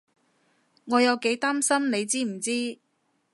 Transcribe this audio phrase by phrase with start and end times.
[0.85, 2.79] 我有幾擔心你知唔知？